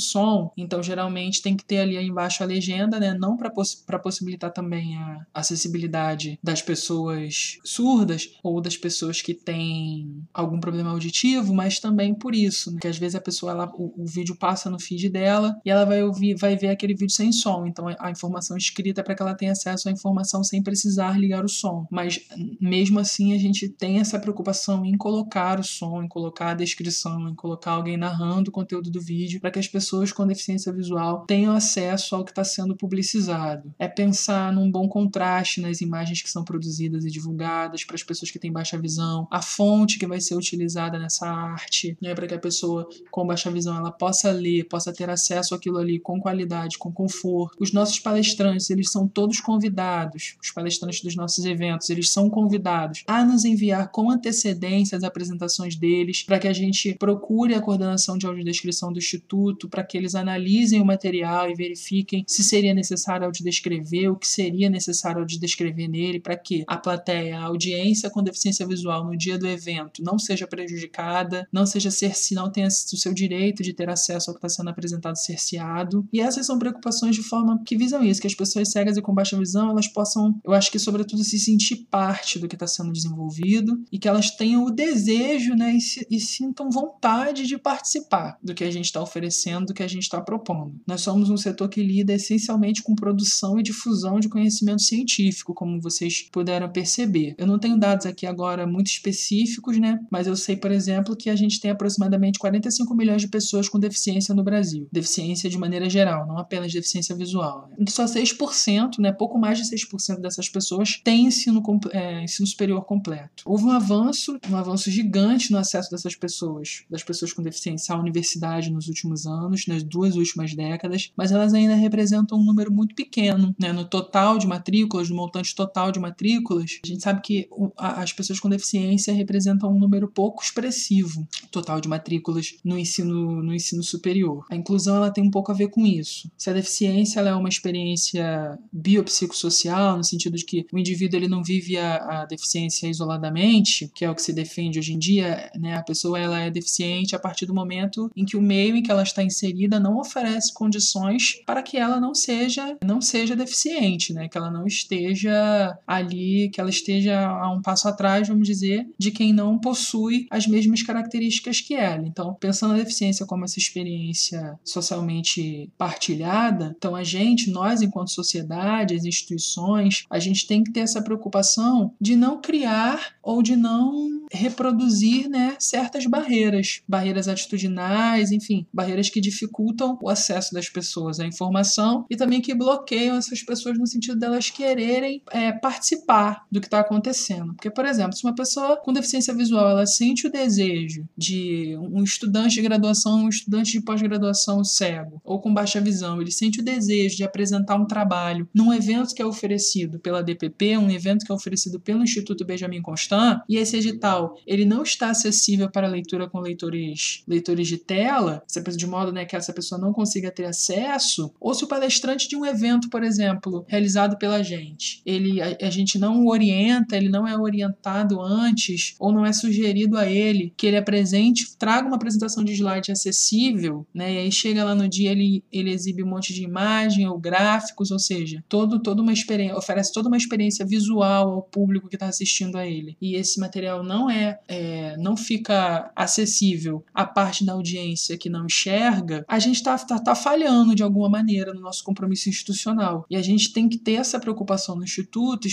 então 0.58 0.82
geralmente 0.82 1.42
tem 1.42 1.56
que 1.56 1.66
ter 1.66 1.80
ali 1.80 1.98
embaixo 1.98 2.44
a 2.44 2.46
legenda, 2.46 3.00
né? 3.00 3.14
Não 3.14 3.38
para 3.38 3.50
poss 3.50 3.86
possibilitar 4.02 4.52
também 4.52 4.96
a 4.98 5.26
acessibilidade 5.34 6.40
das 6.44 6.62
pessoas 6.62 7.58
surdas 7.64 8.38
ou 8.44 8.62
das 8.62 8.78
pessoas 8.78 9.22
que 9.22 9.34
têm 9.34 10.24
algum 10.34 10.60
problema 10.60 10.92
auditivo, 10.92 11.54
mas 11.54 11.80
também 11.80 12.14
por 12.14 12.36
isso, 12.36 12.72
né? 12.72 12.80
que 12.82 12.88
às 12.88 12.98
vezes 12.98 13.16
a 13.16 13.22
pessoa 13.22 13.52
ela, 13.52 13.72
o, 13.74 14.04
o 14.04 14.06
vídeo 14.06 14.36
passa 14.36 14.70
no 14.70 14.80
feed 14.80 15.10
dela 15.10 15.60
e 15.66 15.70
ela 15.70 15.86
vai 15.86 16.04
ouvir, 16.04 16.36
vai 16.36 16.56
ver 16.56 16.70
aquele 16.70 16.94
vídeo 16.94 17.14
sem 17.14 17.32
som. 17.32 17.66
Então 17.66 17.86
a 18.00 18.12
informação 18.12 18.56
escrita 18.58 19.02
é 19.02 19.04
para 19.04 19.16
que 19.16 19.22
ela 19.22 19.36
tenha 19.36 19.52
acesso 19.52 19.90
à 19.90 19.92
informação 19.92 20.44
sem 20.44 20.62
precisar 20.62 21.20
ligar 21.20 21.44
o 21.44 21.50
som. 21.50 21.88
Mas 21.92 22.20
mesmo 22.60 23.00
assim 23.00 23.34
a 23.34 23.38
gente 23.38 23.70
tem 23.70 24.00
essa 24.00 24.20
preocupação 24.20 24.86
em 24.86 24.98
colocar 24.98 25.60
o 25.60 25.64
som, 25.64 26.02
em 26.04 26.08
colocar 26.08 26.52
a 26.52 26.56
descrição, 26.56 27.30
em 27.30 27.36
colocar 27.36 27.72
alguém 27.72 27.98
narrando 27.98 28.50
o 28.50 28.54
conteúdo 28.54 28.90
do 28.90 29.02
vídeo 29.02 29.40
para 29.40 29.52
que 29.52 29.60
as 29.60 29.68
pessoas 29.68 30.12
com 30.12 30.27
deficiência 30.28 30.72
visual 30.72 31.26
tenham 31.26 31.56
acesso 31.56 32.16
ao 32.16 32.24
que 32.24 32.32
está 32.32 32.44
sendo 32.44 32.76
publicizado. 32.76 33.74
É 33.80 33.88
pensar 33.88 34.52
num 34.54 34.70
bom 34.70 34.88
contraste 34.88 35.62
nas 35.62 35.82
imagens 35.82 36.22
que 36.22 36.30
são 36.30 36.44
produzidas 36.44 37.06
e 37.06 37.10
divulgadas 37.10 37.84
para 37.84 37.96
as 37.96 38.04
pessoas 38.04 38.32
que 38.32 38.40
têm 38.40 38.52
baixa 38.52 38.78
visão, 38.78 39.28
a 39.32 39.42
fonte 39.42 40.00
que 40.00 40.08
vai 40.08 40.20
ser 40.20 40.36
utilizada 40.36 41.00
nessa 41.00 41.28
arte, 41.28 41.98
né, 42.02 42.14
para 42.14 42.28
que 42.28 42.34
a 42.34 42.40
pessoa 42.40 42.88
com 43.12 43.26
baixa 43.26 43.52
visão 43.52 43.78
ela 43.78 43.92
possa 43.92 44.32
ler, 44.32 44.68
possa 44.68 44.94
ter 44.94 45.10
acesso 45.10 45.56
àquilo 45.56 45.78
ali 45.78 46.00
com 46.00 46.20
qualidade, 46.20 46.78
com 46.78 46.92
conforto. 46.92 47.58
Os 47.60 47.72
nossos 47.72 48.00
palestrantes, 48.00 48.70
eles 48.70 48.92
são 48.92 49.08
todos 49.08 49.40
convidados, 49.40 50.36
os 50.42 50.52
palestrantes 50.52 51.02
dos 51.02 51.16
nossos 51.16 51.46
eventos, 51.46 51.90
eles 51.90 52.10
são 52.10 52.30
convidados 52.30 53.04
a 53.08 53.24
nos 53.24 53.46
enviar 53.46 53.90
com 53.92 54.12
antecedência 54.12 54.98
as 54.98 55.04
apresentações 55.04 55.76
deles, 55.76 56.24
para 56.24 56.40
que 56.40 56.48
a 56.48 56.54
gente 56.54 56.96
procure 56.96 57.54
a 57.54 57.62
coordenação 57.62 58.18
de 58.18 58.26
audiodescrição 58.26 58.92
do 58.92 59.00
Instituto, 59.00 59.70
para 59.70 59.84
que 59.84 59.98
eles 59.98 60.16
analisem 60.18 60.82
o 60.82 60.86
material 60.86 61.50
e 61.50 61.56
verifiquem 61.56 62.24
se 62.28 62.44
seria 62.44 62.74
necessário 62.74 63.26
audiodescrever, 63.26 64.12
o 64.12 64.16
que 64.16 64.28
seria 64.28 64.70
necessário 64.70 65.20
audiodescrever 65.22 65.90
nele, 65.90 66.20
para 66.20 66.36
que 66.36 66.64
a 66.68 66.78
plateia, 66.78 67.40
a 67.40 67.44
audiência 67.44 68.10
com 68.10 68.24
deficiência 68.24 68.68
visual 68.68 69.06
no 69.06 69.16
dia 69.16 69.38
do 69.38 69.48
evento 69.48 70.04
não 70.04 70.18
seja 70.20 70.48
prejudicada, 70.48 71.48
não 71.52 71.66
seja 71.66 71.92
se 71.92 72.34
não 72.34 72.52
tenha 72.52 72.68
o 72.68 72.98
seu 72.98 73.14
direito 73.14 73.64
de 73.64 73.74
ter 73.74 73.90
acesso 73.90 74.30
ao 74.30 74.36
que 74.36 74.40
está 74.40 74.50
sendo 74.50 74.70
apresentado 74.70 75.16
cerceado. 75.16 76.08
E 76.12 76.20
essas 76.20 76.46
são 76.46 76.60
preocupações 76.60 77.16
de 77.16 77.24
forma 77.24 77.62
que 77.64 77.78
visam 77.78 78.04
isso, 78.04 78.22
que 78.22 78.28
as 78.28 78.36
pessoas 78.36 78.72
cegas 78.72 78.98
e 78.98 79.02
com 79.02 79.14
baixa 79.14 79.38
visão, 79.38 79.70
elas 79.70 79.88
possam, 79.88 80.40
eu 80.44 80.54
acho 80.54 80.72
que 80.72 80.80
sobretudo 80.80 81.24
se 81.24 81.40
sentir 81.40 81.88
parte 81.90 82.40
do 82.40 82.48
que 82.48 82.56
está 82.56 82.68
sendo 82.68 82.92
desenvolvido 82.92 83.84
e 83.92 84.00
que 84.00 84.08
elas 84.08 84.32
tenham 84.32 84.66
o 84.66 84.72
desejo, 84.72 85.54
né, 85.56 85.74
e, 85.74 85.82
se, 85.82 86.08
e 86.10 86.20
sintam 86.20 86.70
vontade 86.70 87.46
de 87.46 87.58
participar 87.58 88.38
do 88.44 88.54
que 88.54 88.64
a 88.64 88.72
gente 88.72 88.86
está 88.86 89.02
oferecendo, 89.02 89.68
do 89.68 89.74
que 89.74 89.84
a 89.84 89.88
gente 89.88 90.04
está 90.08 90.22
propondo. 90.22 90.76
Nós 90.86 91.02
somos 91.02 91.30
um 91.30 91.38
setor 91.38 91.70
que 91.70 91.84
lida 91.84 92.14
essencialmente 92.14 92.82
com 92.82 92.96
produção 92.96 93.60
e 93.60 93.64
difusão 93.64 94.20
de 94.20 94.30
conhecimento 94.30 94.82
científico, 94.82 95.54
como 95.54 95.82
vocês 95.82 96.28
puderam 96.32 96.70
perceber. 96.70 97.36
Eu 97.38 97.48
não 97.48 97.60
tenho 97.60 97.78
dados 97.78 98.06
aqui 98.06 98.26
agora 98.26 98.66
muito 98.66 98.88
específicos, 98.88 99.78
né, 99.78 100.00
mas 100.12 100.28
eu 100.28 100.36
sei, 100.36 100.56
por 100.56 100.72
exemplo, 100.72 101.16
que 101.16 101.30
a 101.30 101.36
gente 101.36 101.60
tem 101.60 101.72
aproximadamente 101.72 102.40
45 102.40 102.96
milhões 102.96 103.22
de 103.22 103.28
pessoas 103.28 103.70
com 103.70 103.80
deficiência 103.80 104.34
no 104.34 104.44
Brasil. 104.44 104.88
Deficiência 104.92 105.50
de 105.50 105.58
maneira 105.58 105.90
geral, 105.90 106.28
não 106.28 106.38
apenas 106.38 106.72
deficiência 106.72 107.16
visual. 107.16 107.70
Né? 107.78 107.86
Só 107.90 108.06
6%, 108.06 109.00
né, 109.00 109.12
pouco 109.12 109.38
mais 109.38 109.58
de 109.58 109.66
6% 109.66 110.20
dessas 110.20 110.50
pessoas 110.50 111.00
têm 111.04 111.28
ensino, 111.28 111.62
é, 111.92 112.24
ensino 112.24 112.48
superior 112.48 112.86
completo. 112.86 113.44
Houve 113.46 113.66
um 113.66 113.72
avanço, 113.72 114.38
um 114.50 114.56
avanço 114.56 114.90
gigante 114.90 115.52
no 115.52 115.58
acesso 115.58 115.90
dessas 115.92 116.16
pessoas, 116.16 116.84
das 116.90 117.04
pessoas 117.04 117.34
com 117.34 117.42
deficiência 117.42 117.94
à 117.94 118.00
universidade 118.00 118.72
nos 118.72 118.88
últimos 118.88 119.26
anos, 119.26 119.66
nas 119.68 119.84
duas 119.84 119.97
últimas 120.16 120.54
décadas, 120.54 121.12
mas 121.16 121.32
elas 121.32 121.54
ainda 121.54 121.76
representam 121.76 122.40
um 122.40 122.44
número 122.44 122.72
muito 122.72 122.96
pequeno. 122.96 123.56
Né? 123.60 123.72
No 123.72 123.86
total 123.86 124.38
de 124.38 124.48
matrículas, 124.48 125.10
no 125.10 125.16
montante 125.16 125.56
total 125.56 125.92
de 125.92 126.00
matrículas, 126.00 126.80
a 126.84 126.88
gente 126.88 127.04
sabe 127.04 127.22
que 127.22 127.50
as 127.78 128.14
pessoas 128.14 128.40
com 128.40 128.50
deficiência 128.50 129.14
representam 129.14 129.72
um 129.72 129.80
número 129.80 130.08
pouco 130.08 130.44
expressivo 130.44 131.28
total 131.52 131.80
de 131.82 131.88
matrículas 131.88 132.56
no 132.64 132.78
ensino, 132.78 133.42
no 133.42 133.54
ensino 133.54 133.84
superior. 133.84 134.46
A 134.50 134.56
inclusão 134.56 134.96
ela 134.98 135.12
tem 135.12 135.24
um 135.24 135.32
pouco 135.32 135.52
a 135.52 135.56
ver 135.56 135.70
com 135.70 135.86
isso. 135.86 136.30
Se 136.38 136.50
a 136.50 136.54
deficiência 136.54 137.20
ela 137.20 137.30
é 137.30 137.36
uma 137.36 137.50
experiência 137.50 138.58
biopsicossocial, 138.72 139.98
no 139.98 140.04
sentido 140.04 140.38
de 140.38 140.46
que 140.46 140.66
o 140.72 140.78
indivíduo 140.78 141.18
ele 141.20 141.28
não 141.28 141.44
vive 141.44 141.78
a, 141.78 142.22
a 142.22 142.26
deficiência 142.26 142.88
isoladamente, 142.88 143.90
que 143.94 144.06
é 144.06 144.10
o 144.10 144.16
que 144.16 144.22
se 144.22 144.34
defende 144.34 144.80
hoje 144.80 144.94
em 144.94 145.00
dia, 145.00 145.52
né? 145.56 145.76
a 145.76 145.84
pessoa 145.84 146.20
ela 146.20 146.40
é 146.40 146.50
deficiente 146.50 147.16
a 147.16 147.20
partir 147.20 147.46
do 147.46 147.54
momento 147.54 148.12
em 148.16 148.26
que 148.26 148.38
o 148.38 148.42
meio 148.42 148.76
em 148.76 148.84
que 148.84 148.92
ela 148.92 149.04
está 149.04 149.24
inserida 149.24 149.80
não 149.88 149.98
oferece 150.00 150.54
condições 150.54 151.42
para 151.46 151.64
que 151.64 151.78
ela 151.78 152.00
não 152.00 152.14
seja 152.14 152.78
não 152.84 153.00
seja 153.00 153.36
deficiente, 153.36 154.14
né? 154.14 154.28
Que 154.28 154.38
ela 154.38 154.52
não 154.52 154.68
esteja 154.68 155.78
ali, 155.88 156.50
que 156.50 156.60
ela 156.60 156.70
esteja 156.70 157.26
a 157.26 157.52
um 157.52 157.62
passo 157.62 157.88
atrás, 157.88 158.28
vamos 158.28 158.48
dizer, 158.48 158.86
de 158.98 159.12
quem 159.12 159.32
não 159.32 159.58
possui 159.58 160.28
as 160.30 160.46
mesmas 160.46 160.84
características 160.84 161.62
que 161.62 161.74
ela. 161.74 162.06
Então, 162.06 162.34
pensando 162.40 162.72
na 162.74 162.80
deficiência 162.80 163.26
como 163.26 163.46
essa 163.46 163.60
experiência 163.60 164.60
socialmente 164.64 165.72
partilhada, 165.78 166.76
então 166.78 166.96
a 166.96 167.04
gente, 167.04 167.50
nós 167.50 167.82
enquanto 167.82 168.12
sociedade, 168.12 168.96
as 168.96 169.06
instituições, 169.06 170.06
a 170.10 170.20
gente 170.20 170.46
tem 170.48 170.64
que 170.64 170.72
ter 170.72 170.82
essa 170.82 171.02
preocupação 171.02 171.94
de 172.00 172.16
não 172.16 172.42
criar 172.42 173.16
ou 173.24 173.42
de 173.42 173.56
não 173.56 174.26
reproduzir, 174.32 175.30
né, 175.30 175.56
certas 175.60 176.06
barreiras, 176.06 176.82
barreiras 176.88 177.28
atitudinais, 177.28 178.32
enfim, 178.32 178.66
barreiras 178.74 179.10
que 179.10 179.22
dificultam 179.22 179.98
o 180.02 180.10
acesso 180.10 180.54
das 180.54 180.70
pessoas 180.70 181.20
à 181.20 181.26
informação 181.26 182.06
e 182.10 182.16
também 182.16 182.42
que 182.42 182.54
bloqueiam 182.54 183.18
essas 183.18 183.44
pessoas 183.44 183.78
no 183.78 183.88
sentido 183.88 184.18
delas 184.18 184.50
quererem 184.50 185.22
é, 185.32 185.52
participar 185.52 186.46
do 186.52 186.60
que 186.60 186.68
está 186.68 186.80
acontecendo. 186.80 187.54
Porque, 187.54 187.70
por 187.70 187.86
exemplo, 187.86 188.16
se 188.16 188.24
uma 188.24 188.36
pessoa 188.36 188.78
com 188.78 188.94
deficiência 188.94 189.34
visual 189.34 189.70
ela 189.70 189.86
sente 189.86 190.28
o 190.28 190.32
desejo 190.32 191.08
de 191.18 191.78
um 191.78 192.04
estudante 192.04 192.56
de 192.56 192.62
graduação, 192.62 193.26
um 193.26 193.30
estudante 193.30 193.72
de 193.72 193.82
pós-graduação 193.82 194.64
cego 194.64 195.22
ou 195.24 195.40
com 195.40 195.54
baixa 195.54 195.82
visão, 195.82 196.22
ele 196.22 196.32
sente 196.32 196.60
o 196.60 196.64
desejo 196.64 197.18
de 197.18 197.24
apresentar 197.24 197.76
um 197.76 197.86
trabalho 197.86 198.48
num 198.54 198.74
evento 198.74 199.14
que 199.14 199.22
é 199.22 199.26
oferecido 199.26 200.00
pela 200.00 200.24
DPP, 200.24 200.78
um 200.78 200.90
evento 200.90 201.26
que 201.26 201.32
é 201.32 201.36
oferecido 201.36 201.80
pelo 201.80 202.04
Instituto 202.04 202.46
Benjamin 202.46 202.82
Constant, 202.82 203.42
e 203.48 203.58
esse 203.58 203.78
edital 203.78 204.17
ele 204.46 204.66
não 204.66 204.84
está 204.84 205.10
acessível 205.10 205.70
para 205.70 205.88
leitura 205.88 206.30
com 206.30 206.40
leitores, 206.40 207.24
leitores 207.28 207.68
de 207.68 207.78
tela, 207.78 208.44
de 208.76 208.88
modo 208.88 209.12
né, 209.12 209.26
que 209.26 209.36
essa 209.36 209.54
pessoa 209.54 209.80
não 209.80 209.94
consiga 209.94 210.32
ter 210.32 210.46
acesso, 210.46 211.32
ou 211.40 211.54
se 211.54 211.64
o 211.64 211.68
palestrante 211.68 212.28
de 212.28 212.36
um 212.36 212.46
evento, 212.46 212.90
por 212.90 213.04
exemplo, 213.04 213.66
realizado 213.68 214.18
pela 214.18 214.44
gente, 214.44 215.02
ele 215.06 215.42
a, 215.42 215.58
a 215.62 215.70
gente 215.70 215.98
não 215.98 216.24
o 216.24 216.30
orienta, 216.30 216.96
ele 216.96 217.10
não 217.10 217.28
é 217.28 217.38
orientado 217.38 218.22
antes, 218.22 218.96
ou 219.00 219.12
não 219.12 219.26
é 219.26 219.34
sugerido 219.34 219.98
a 219.98 220.10
ele 220.10 220.54
que 220.56 220.68
ele 220.68 220.78
apresente, 220.78 221.56
traga 221.58 221.88
uma 221.88 221.96
apresentação 221.96 222.44
de 222.44 222.54
slide 222.54 222.92
acessível, 222.92 223.86
né, 223.94 224.14
e 224.14 224.18
aí 224.20 224.32
chega 224.32 224.64
lá 224.64 224.76
no 224.76 224.88
dia 224.88 225.12
ele, 225.12 225.44
ele 225.52 225.72
exibe 225.72 226.04
um 226.04 226.10
monte 226.10 226.34
de 226.34 226.44
imagem 226.44 227.08
ou 227.08 227.18
gráficos, 227.18 227.92
ou 227.92 228.00
seja, 228.00 228.44
todo, 228.48 228.80
toda 228.80 229.02
uma 229.02 229.14
experiência, 229.14 229.58
oferece 229.58 229.94
toda 229.94 230.08
uma 230.08 230.18
experiência 230.18 230.66
visual 230.66 231.32
ao 231.32 231.42
público 231.42 231.88
que 231.88 231.96
está 231.96 232.08
assistindo 232.08 232.58
a 232.58 232.66
ele. 232.66 232.98
E 233.02 233.16
esse 233.16 233.40
material 233.40 233.84
não 233.84 234.07
é, 234.10 234.40
é 234.48 234.96
não 234.98 235.16
fica 235.16 235.92
acessível 235.96 236.84
à 236.94 237.06
parte 237.06 237.46
da 237.46 237.54
audiência 237.54 238.18
que 238.18 238.30
não 238.30 238.46
enxerga, 238.46 239.26
a 239.28 239.40
gente 239.40 239.58
está 239.58 239.78
tá, 239.78 240.00
tá 240.00 240.16
falhando 240.16 240.76
de 240.76 240.84
alguma 240.84 241.10
maneira 241.10 241.54
no 241.54 241.62
nosso 241.62 241.84
compromisso 241.84 242.30
institucional. 242.30 243.06
E 243.10 243.16
a 243.16 243.22
gente 243.22 243.54
tem 243.54 243.70
que 243.70 243.78
ter 243.78 243.94
essa 243.94 244.20
preocupação 244.20 244.76
no 244.76 244.84
Instituto, 244.84 245.48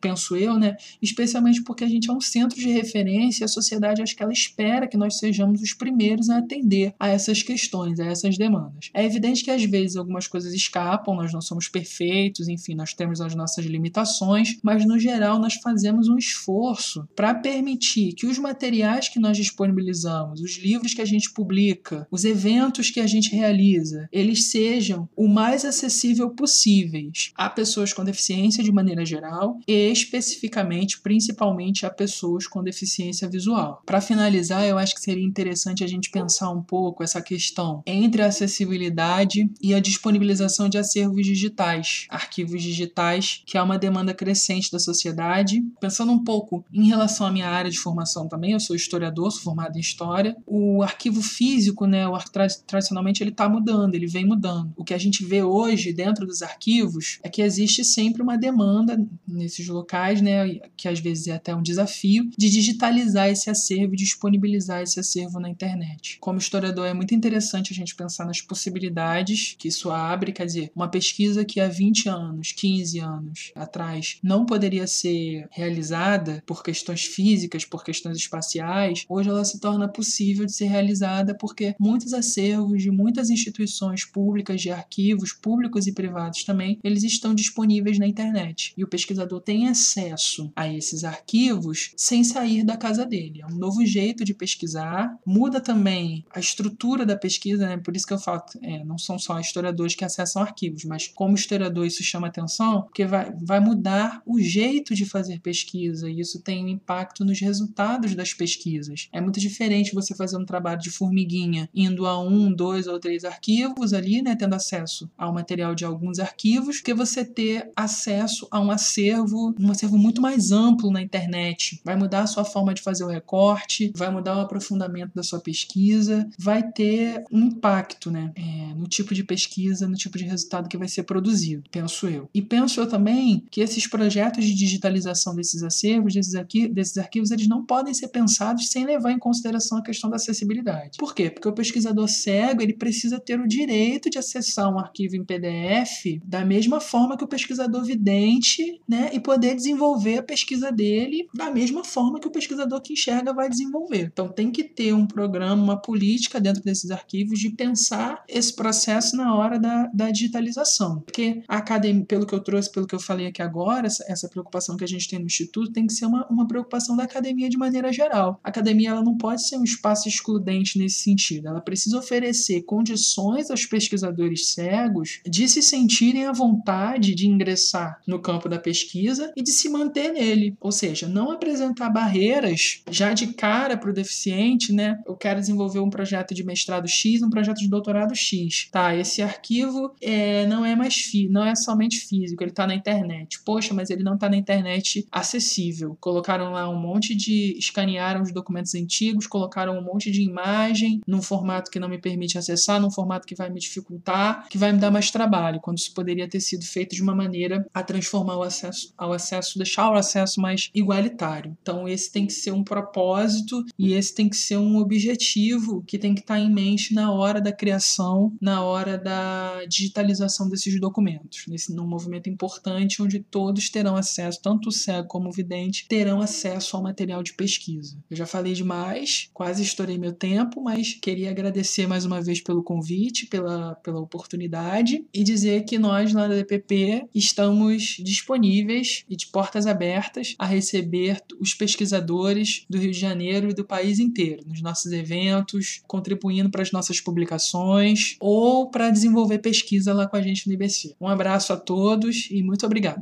penso 0.00 0.36
eu, 0.36 0.58
né? 0.58 0.76
especialmente 1.00 1.62
porque 1.62 1.84
a 1.84 1.88
gente 1.88 2.10
é 2.10 2.12
um 2.12 2.20
centro 2.20 2.58
de 2.58 2.68
referência 2.68 3.42
e 3.42 3.46
a 3.46 3.48
sociedade 3.48 4.02
acho 4.02 4.16
que 4.16 4.22
ela 4.22 4.32
espera 4.32 4.86
que 4.86 4.96
nós 4.96 5.18
sejamos 5.18 5.60
os 5.62 5.72
primeiros 5.72 6.30
a 6.30 6.38
atender 6.38 6.94
a 6.98 7.08
essas 7.08 7.42
questões, 7.42 8.00
a 8.00 8.06
essas 8.06 8.36
demandas. 8.36 8.90
É 8.94 9.04
evidente 9.04 9.44
que 9.44 9.50
às 9.50 9.64
vezes 9.64 9.96
algumas 9.96 10.26
coisas 10.26 10.52
escapam, 10.52 11.14
nós 11.14 11.32
não 11.32 11.40
somos 11.40 11.68
perfeitos, 11.68 12.48
enfim, 12.48 12.74
nós 12.74 12.94
temos 12.94 13.20
as 13.20 13.34
nossas 13.34 13.64
limitações, 13.64 14.58
mas 14.62 14.84
no 14.84 14.98
geral 14.98 15.38
nós 15.38 15.54
fazemos 15.54 16.08
um 16.08 16.16
esforço 16.16 17.06
para 17.14 17.34
permitir 17.34 17.97
que 18.16 18.26
os 18.26 18.38
materiais 18.38 19.08
que 19.08 19.18
nós 19.18 19.36
disponibilizamos, 19.36 20.40
os 20.40 20.56
livros 20.58 20.94
que 20.94 21.02
a 21.02 21.06
gente 21.06 21.32
publica, 21.32 22.06
os 22.10 22.24
eventos 22.24 22.90
que 22.90 23.00
a 23.00 23.06
gente 23.06 23.34
realiza, 23.34 24.08
eles 24.12 24.50
sejam 24.50 25.08
o 25.16 25.28
mais 25.28 25.64
acessível 25.64 26.30
possíveis 26.30 27.32
a 27.34 27.48
pessoas 27.48 27.92
com 27.92 28.04
deficiência 28.04 28.62
de 28.62 28.72
maneira 28.72 29.04
geral 29.04 29.58
e 29.66 29.90
especificamente, 29.90 31.00
principalmente 31.00 31.84
a 31.84 31.90
pessoas 31.90 32.46
com 32.46 32.62
deficiência 32.62 33.28
visual. 33.28 33.82
Para 33.84 34.00
finalizar, 34.00 34.64
eu 34.64 34.78
acho 34.78 34.94
que 34.94 35.00
seria 35.00 35.24
interessante 35.24 35.84
a 35.84 35.86
gente 35.86 36.10
pensar 36.10 36.50
um 36.50 36.62
pouco 36.62 37.02
essa 37.02 37.20
questão 37.20 37.82
entre 37.86 38.22
a 38.22 38.26
acessibilidade 38.26 39.50
e 39.60 39.74
a 39.74 39.80
disponibilização 39.80 40.68
de 40.68 40.78
acervos 40.78 41.26
digitais, 41.26 42.06
arquivos 42.08 42.62
digitais, 42.62 43.42
que 43.46 43.56
é 43.56 43.62
uma 43.62 43.78
demanda 43.78 44.14
crescente 44.14 44.70
da 44.70 44.78
sociedade. 44.78 45.62
Pensando 45.80 46.12
um 46.12 46.22
pouco 46.22 46.64
em 46.72 46.86
relação 46.86 47.26
à 47.26 47.30
minha 47.30 47.48
área 47.48 47.70
de 47.70 47.78
formação 47.88 48.28
também, 48.28 48.52
eu 48.52 48.60
sou 48.60 48.76
historiador, 48.76 49.30
sou 49.32 49.42
formado 49.42 49.76
em 49.76 49.80
história. 49.80 50.36
O 50.46 50.82
arquivo 50.82 51.22
físico, 51.22 51.86
né, 51.86 52.06
o 52.06 52.18
tradicionalmente 52.66 53.22
ele 53.22 53.30
está 53.30 53.48
mudando, 53.48 53.94
ele 53.94 54.06
vem 54.06 54.26
mudando. 54.26 54.72
O 54.76 54.84
que 54.84 54.94
a 54.94 54.98
gente 54.98 55.24
vê 55.24 55.42
hoje 55.42 55.92
dentro 55.92 56.26
dos 56.26 56.42
arquivos 56.42 57.18
é 57.22 57.28
que 57.28 57.42
existe 57.42 57.84
sempre 57.84 58.22
uma 58.22 58.36
demanda 58.36 58.98
nesses 59.26 59.66
locais, 59.68 60.20
né, 60.20 60.60
que 60.76 60.88
às 60.88 61.00
vezes 61.00 61.28
é 61.28 61.32
até 61.32 61.54
um 61.54 61.62
desafio, 61.62 62.28
de 62.36 62.50
digitalizar 62.50 63.28
esse 63.28 63.48
acervo, 63.48 63.96
disponibilizar 63.96 64.82
esse 64.82 65.00
acervo 65.00 65.40
na 65.40 65.48
internet. 65.48 66.18
Como 66.20 66.38
historiador 66.38 66.86
é 66.86 66.94
muito 66.94 67.14
interessante 67.14 67.72
a 67.72 67.76
gente 67.76 67.94
pensar 67.94 68.26
nas 68.26 68.40
possibilidades 68.40 69.56
que 69.58 69.68
isso 69.68 69.90
abre, 69.90 70.32
quer 70.32 70.46
dizer, 70.46 70.70
uma 70.74 70.88
pesquisa 70.88 71.44
que 71.44 71.60
há 71.60 71.68
20 71.68 72.08
anos, 72.08 72.52
15 72.52 72.98
anos 72.98 73.52
atrás 73.54 74.18
não 74.22 74.44
poderia 74.44 74.86
ser 74.86 75.46
realizada 75.50 76.42
por 76.46 76.62
questões 76.62 77.04
físicas, 77.04 77.64
por 77.64 77.77
questões 77.82 78.16
espaciais, 78.16 79.04
hoje 79.08 79.28
ela 79.28 79.44
se 79.44 79.60
torna 79.60 79.88
possível 79.88 80.46
de 80.46 80.52
ser 80.52 80.66
realizada 80.66 81.34
porque 81.34 81.74
muitos 81.78 82.12
acervos 82.12 82.82
de 82.82 82.90
muitas 82.90 83.30
instituições 83.30 84.04
públicas, 84.04 84.60
de 84.60 84.70
arquivos 84.70 85.32
públicos 85.32 85.86
e 85.86 85.92
privados 85.92 86.44
também, 86.44 86.78
eles 86.82 87.02
estão 87.02 87.34
disponíveis 87.34 87.98
na 87.98 88.06
internet. 88.06 88.72
E 88.76 88.84
o 88.84 88.88
pesquisador 88.88 89.40
tem 89.40 89.68
acesso 89.68 90.52
a 90.54 90.72
esses 90.72 91.04
arquivos 91.04 91.92
sem 91.96 92.24
sair 92.24 92.64
da 92.64 92.76
casa 92.76 93.04
dele. 93.04 93.40
É 93.42 93.46
um 93.46 93.56
novo 93.56 93.84
jeito 93.84 94.24
de 94.24 94.34
pesquisar, 94.34 95.16
muda 95.26 95.60
também 95.60 96.24
a 96.34 96.40
estrutura 96.40 97.04
da 97.04 97.16
pesquisa, 97.16 97.66
né? 97.66 97.76
por 97.78 97.96
isso 97.96 98.06
que 98.06 98.12
eu 98.12 98.18
falo, 98.18 98.42
é, 98.62 98.84
não 98.84 98.98
são 98.98 99.18
só 99.18 99.38
historiadores 99.38 99.94
que 99.94 100.04
acessam 100.04 100.42
arquivos, 100.42 100.84
mas 100.84 101.08
como 101.08 101.34
historiador 101.34 101.86
isso 101.86 102.02
chama 102.02 102.28
atenção, 102.28 102.82
porque 102.82 103.06
vai, 103.06 103.32
vai 103.40 103.60
mudar 103.60 104.22
o 104.26 104.40
jeito 104.40 104.94
de 104.94 105.04
fazer 105.04 105.40
pesquisa 105.40 106.08
e 106.08 106.20
isso 106.20 106.40
tem 106.42 106.64
um 106.64 106.68
impacto 106.68 107.24
nos 107.24 107.40
resultados 107.40 107.67
das 108.14 108.32
pesquisas. 108.32 109.08
É 109.12 109.20
muito 109.20 109.40
diferente 109.40 109.94
você 109.94 110.14
fazer 110.14 110.36
um 110.36 110.44
trabalho 110.44 110.80
de 110.80 110.90
formiguinha 110.90 111.68
indo 111.74 112.06
a 112.06 112.20
um, 112.20 112.52
dois 112.52 112.86
ou 112.86 112.98
três 112.98 113.24
arquivos 113.24 113.92
ali, 113.92 114.22
né, 114.22 114.36
tendo 114.36 114.54
acesso 114.54 115.10
ao 115.16 115.32
material 115.32 115.74
de 115.74 115.84
alguns 115.84 116.18
arquivos, 116.18 116.80
que 116.80 116.94
você 116.94 117.24
ter 117.24 117.70
acesso 117.76 118.46
a 118.50 118.60
um 118.60 118.70
acervo, 118.70 119.54
um 119.58 119.70
acervo 119.70 119.98
muito 119.98 120.20
mais 120.20 120.50
amplo 120.50 120.90
na 120.90 121.02
internet. 121.02 121.80
Vai 121.84 121.96
mudar 121.96 122.22
a 122.22 122.26
sua 122.26 122.44
forma 122.44 122.74
de 122.74 122.82
fazer 122.82 123.04
o 123.04 123.08
recorte, 123.08 123.92
vai 123.94 124.10
mudar 124.10 124.36
o 124.36 124.40
aprofundamento 124.40 125.14
da 125.14 125.22
sua 125.22 125.40
pesquisa, 125.40 126.28
vai 126.38 126.62
ter 126.62 127.24
um 127.30 127.40
impacto, 127.46 128.10
né, 128.10 128.32
é, 128.34 128.67
no 128.78 128.86
tipo 128.86 129.14
de 129.14 129.24
pesquisa, 129.24 129.88
no 129.88 129.96
tipo 129.96 130.16
de 130.16 130.24
resultado 130.24 130.68
que 130.68 130.78
vai 130.78 130.88
ser 130.88 131.02
produzido, 131.02 131.64
penso 131.70 132.06
eu. 132.06 132.28
E 132.32 132.40
penso 132.40 132.80
eu 132.80 132.88
também 132.88 133.44
que 133.50 133.60
esses 133.60 133.86
projetos 133.86 134.44
de 134.44 134.54
digitalização 134.54 135.34
desses 135.34 135.62
acervos, 135.62 136.14
desses, 136.14 136.34
arqui 136.34 136.68
desses 136.68 136.96
arquivos, 136.98 137.30
eles 137.30 137.48
não 137.48 137.64
podem 137.64 137.92
ser 137.92 138.08
pensados 138.08 138.68
sem 138.70 138.84
levar 138.84 139.12
em 139.12 139.18
consideração 139.18 139.78
a 139.78 139.82
questão 139.82 140.08
da 140.08 140.16
acessibilidade. 140.16 140.98
Por 140.98 141.14
quê? 141.14 141.30
Porque 141.30 141.48
o 141.48 141.52
pesquisador 141.52 142.08
cego 142.08 142.62
ele 142.62 142.74
precisa 142.74 143.18
ter 143.18 143.40
o 143.40 143.48
direito 143.48 144.10
de 144.10 144.18
acessar 144.18 144.72
um 144.72 144.78
arquivo 144.78 145.16
em 145.16 145.24
PDF 145.24 146.20
da 146.24 146.44
mesma 146.44 146.80
forma 146.80 147.16
que 147.16 147.24
o 147.24 147.28
pesquisador 147.28 147.84
vidente, 147.84 148.80
né, 148.88 149.10
e 149.12 149.20
poder 149.20 149.54
desenvolver 149.54 150.18
a 150.18 150.22
pesquisa 150.22 150.70
dele 150.70 151.28
da 151.34 151.50
mesma 151.50 151.84
forma 151.84 152.20
que 152.20 152.28
o 152.28 152.30
pesquisador 152.30 152.80
que 152.80 152.92
enxerga 152.92 153.32
vai 153.32 153.48
desenvolver. 153.48 154.10
Então 154.12 154.28
tem 154.28 154.50
que 154.50 154.64
ter 154.64 154.92
um 154.92 155.06
programa, 155.06 155.62
uma 155.62 155.80
política 155.80 156.40
dentro 156.40 156.62
desses 156.62 156.90
arquivos 156.90 157.38
de 157.38 157.50
pensar 157.50 158.22
esse 158.28 158.52
processo 158.68 159.16
na 159.16 159.34
hora 159.34 159.58
da, 159.58 159.86
da 159.94 160.10
digitalização. 160.10 161.00
Porque 161.00 161.42
a 161.48 161.56
academia, 161.56 162.04
pelo 162.04 162.26
que 162.26 162.34
eu 162.34 162.40
trouxe, 162.40 162.70
pelo 162.70 162.86
que 162.86 162.94
eu 162.94 163.00
falei 163.00 163.26
aqui 163.26 163.40
agora, 163.40 163.86
essa, 163.86 164.04
essa 164.06 164.28
preocupação 164.28 164.76
que 164.76 164.84
a 164.84 164.88
gente 164.88 165.08
tem 165.08 165.18
no 165.18 165.24
Instituto 165.24 165.72
tem 165.72 165.86
que 165.86 165.94
ser 165.94 166.04
uma, 166.04 166.26
uma 166.28 166.46
preocupação 166.46 166.94
da 166.94 167.04
academia 167.04 167.48
de 167.48 167.56
maneira 167.56 167.90
geral. 167.90 168.38
A 168.44 168.50
academia 168.50 168.90
ela 168.90 169.02
não 169.02 169.16
pode 169.16 169.46
ser 169.46 169.56
um 169.56 169.64
espaço 169.64 170.06
excludente 170.06 170.78
nesse 170.78 171.02
sentido. 171.02 171.48
Ela 171.48 171.62
precisa 171.62 171.98
oferecer 171.98 172.62
condições 172.62 173.50
aos 173.50 173.64
pesquisadores 173.64 174.52
cegos 174.52 175.20
de 175.26 175.48
se 175.48 175.62
sentirem 175.62 176.26
à 176.26 176.32
vontade 176.32 177.14
de 177.14 177.26
ingressar 177.26 178.02
no 178.06 178.20
campo 178.20 178.50
da 178.50 178.58
pesquisa 178.58 179.32
e 179.34 179.42
de 179.42 179.50
se 179.50 179.70
manter 179.70 180.12
nele. 180.12 180.54
Ou 180.60 180.72
seja, 180.72 181.08
não 181.08 181.30
apresentar 181.30 181.88
barreiras 181.88 182.82
já 182.90 183.14
de 183.14 183.28
cara 183.28 183.78
para 183.78 183.90
o 183.90 183.94
deficiente, 183.94 184.74
né? 184.74 185.00
Eu 185.06 185.16
quero 185.16 185.40
desenvolver 185.40 185.80
um 185.80 185.88
projeto 185.88 186.34
de 186.34 186.44
mestrado 186.44 186.86
X, 186.86 187.22
um 187.22 187.30
projeto 187.30 187.58
de 187.58 187.68
doutorado 187.68 188.14
X. 188.14 188.57
Tá, 188.66 188.94
esse 188.94 189.22
arquivo 189.22 189.94
é, 190.00 190.46
não 190.46 190.64
é 190.64 190.74
mais 190.74 190.96
fi, 190.96 191.28
não 191.28 191.44
é 191.44 191.54
somente 191.54 191.98
físico, 192.00 192.42
ele 192.42 192.50
está 192.50 192.66
na 192.66 192.74
internet. 192.74 193.40
Poxa, 193.44 193.74
mas 193.74 193.90
ele 193.90 194.02
não 194.02 194.14
está 194.14 194.28
na 194.28 194.36
internet 194.36 195.06
acessível. 195.10 195.96
Colocaram 196.00 196.52
lá 196.52 196.68
um 196.68 196.78
monte 196.78 197.14
de. 197.14 197.56
escanearam 197.58 198.22
os 198.22 198.32
documentos 198.32 198.74
antigos, 198.74 199.26
colocaram 199.26 199.78
um 199.78 199.82
monte 199.82 200.10
de 200.10 200.22
imagem 200.22 201.00
num 201.06 201.22
formato 201.22 201.70
que 201.70 201.78
não 201.78 201.88
me 201.88 201.98
permite 201.98 202.38
acessar, 202.38 202.80
num 202.80 202.90
formato 202.90 203.26
que 203.26 203.34
vai 203.34 203.50
me 203.50 203.60
dificultar, 203.60 204.48
que 204.48 204.58
vai 204.58 204.72
me 204.72 204.78
dar 204.78 204.90
mais 204.90 205.10
trabalho, 205.10 205.60
quando 205.60 205.78
isso 205.78 205.92
poderia 205.94 206.28
ter 206.28 206.40
sido 206.40 206.64
feito 206.64 206.94
de 206.94 207.02
uma 207.02 207.14
maneira 207.14 207.66
a 207.72 207.82
transformar 207.82 208.36
o 208.36 208.42
acesso 208.42 208.92
ao 208.96 209.12
acesso, 209.12 209.58
deixar 209.58 209.90
o 209.90 209.94
acesso 209.94 210.40
mais 210.40 210.70
igualitário. 210.74 211.56
Então, 211.62 211.88
esse 211.88 212.10
tem 212.10 212.26
que 212.26 212.32
ser 212.32 212.52
um 212.52 212.64
propósito 212.64 213.64
e 213.78 213.92
esse 213.92 214.14
tem 214.14 214.28
que 214.28 214.36
ser 214.36 214.56
um 214.56 214.76
objetivo 214.76 215.82
que 215.86 215.98
tem 215.98 216.14
que 216.14 216.20
estar 216.20 216.38
em 216.38 216.52
mente 216.52 216.94
na 216.94 217.12
hora 217.12 217.40
da 217.40 217.52
criação, 217.52 218.32
na 218.48 218.62
hora 218.62 218.96
da 218.96 219.64
digitalização 219.66 220.48
desses 220.48 220.80
documentos. 220.80 221.44
Nesse 221.46 221.74
num 221.74 221.86
movimento 221.86 222.30
importante 222.30 223.02
onde 223.02 223.20
todos 223.20 223.68
terão 223.68 223.94
acesso, 223.94 224.40
tanto 224.42 224.70
o 224.70 224.72
cego 224.72 225.06
como 225.06 225.28
o 225.28 225.32
vidente, 225.32 225.86
terão 225.86 226.22
acesso 226.22 226.74
ao 226.74 226.82
material 226.82 227.22
de 227.22 227.34
pesquisa. 227.34 227.98
Eu 228.10 228.16
já 228.16 228.24
falei 228.24 228.54
demais, 228.54 229.28
quase 229.34 229.62
estourei 229.62 229.98
meu 229.98 230.12
tempo, 230.12 230.62
mas 230.62 230.94
queria 230.94 231.30
agradecer 231.30 231.86
mais 231.86 232.06
uma 232.06 232.22
vez 232.22 232.40
pelo 232.40 232.62
convite, 232.62 233.26
pela, 233.26 233.74
pela 233.76 234.00
oportunidade 234.00 235.04
e 235.12 235.22
dizer 235.22 235.64
que 235.64 235.78
nós 235.78 236.14
lá 236.14 236.26
da 236.26 236.34
DPP 236.34 237.06
estamos 237.14 237.98
disponíveis 238.00 239.04
e 239.10 239.16
de 239.16 239.26
portas 239.26 239.66
abertas 239.66 240.34
a 240.38 240.46
receber 240.46 241.22
os 241.38 241.52
pesquisadores 241.52 242.64
do 242.68 242.78
Rio 242.78 242.92
de 242.92 242.98
Janeiro 242.98 243.50
e 243.50 243.54
do 243.54 243.64
país 243.64 243.98
inteiro 243.98 244.42
nos 244.46 244.62
nossos 244.62 244.90
eventos, 244.92 245.82
contribuindo 245.86 246.50
para 246.50 246.62
as 246.62 246.72
nossas 246.72 246.98
publicações 247.00 248.16
ou 248.30 248.70
para 248.70 248.90
desenvolver 248.90 249.38
pesquisa 249.38 249.94
lá 249.94 250.06
com 250.06 250.14
a 250.14 250.20
gente 250.20 250.46
no 250.46 250.52
IBC. 250.52 250.94
Um 251.00 251.08
abraço 251.08 251.50
a 251.50 251.56
todos 251.56 252.28
e 252.30 252.42
muito 252.42 252.66
obrigado. 252.66 253.00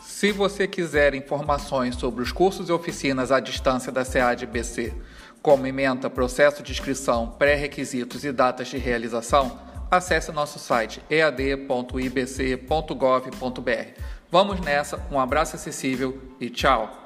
Se 0.00 0.32
você 0.32 0.66
quiser 0.66 1.14
informações 1.14 1.94
sobre 1.96 2.22
os 2.22 2.32
cursos 2.32 2.70
e 2.70 2.72
oficinas 2.72 3.30
à 3.30 3.38
distância 3.38 3.92
da 3.92 4.02
SEAD-BC, 4.02 4.94
como 5.42 5.66
ementa, 5.66 6.08
processo 6.08 6.62
de 6.62 6.72
inscrição, 6.72 7.34
pré-requisitos 7.38 8.24
e 8.24 8.32
datas 8.32 8.68
de 8.68 8.78
realização, 8.78 9.58
acesse 9.90 10.32
nosso 10.32 10.58
site 10.58 11.02
ead.ibc.gov.br. 11.10 11.90
Vamos 14.30 14.60
nessa, 14.60 15.06
um 15.12 15.20
abraço 15.20 15.54
acessível 15.56 16.18
e 16.40 16.48
tchau! 16.48 17.05